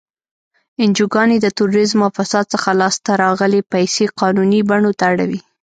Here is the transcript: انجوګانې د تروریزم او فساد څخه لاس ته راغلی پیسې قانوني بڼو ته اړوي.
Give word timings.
انجوګانې 0.83 1.37
د 1.41 1.47
تروریزم 1.57 1.99
او 2.05 2.11
فساد 2.17 2.45
څخه 2.53 2.69
لاس 2.81 2.95
ته 3.05 3.11
راغلی 3.23 3.61
پیسې 3.73 4.05
قانوني 4.19 4.59
بڼو 4.69 4.91
ته 4.99 5.03
اړوي. 5.11 5.39